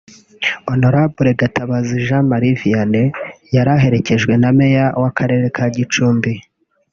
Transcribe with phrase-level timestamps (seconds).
[0.67, 0.83] Hon
[1.41, 3.07] Gatabazi Jean Marie Vianney
[3.55, 6.33] yari aherekejwe na Meya w'akarere ka Gicumbi